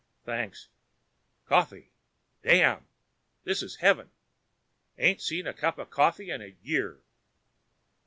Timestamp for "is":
3.61-3.75